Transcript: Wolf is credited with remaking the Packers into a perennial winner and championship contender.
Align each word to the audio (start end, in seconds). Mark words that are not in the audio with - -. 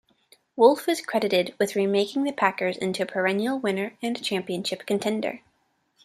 Wolf 0.55 0.89
is 0.89 0.99
credited 0.99 1.53
with 1.59 1.75
remaking 1.75 2.23
the 2.23 2.31
Packers 2.31 2.75
into 2.75 3.03
a 3.03 3.05
perennial 3.05 3.59
winner 3.59 3.97
and 4.01 4.19
championship 4.23 4.87
contender. 4.87 5.41